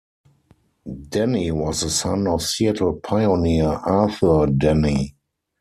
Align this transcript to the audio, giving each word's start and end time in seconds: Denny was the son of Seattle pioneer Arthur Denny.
Denny 1.11 1.51
was 1.51 1.81
the 1.81 1.89
son 1.91 2.27
of 2.27 2.41
Seattle 2.41 2.93
pioneer 2.93 3.67
Arthur 3.67 4.47
Denny. 4.47 5.15